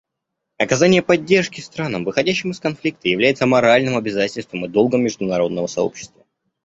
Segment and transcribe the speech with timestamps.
[0.57, 6.25] Оказание поддержки странам, выходящим из конфликта, является моральным обязательством и долгом международного сообщества.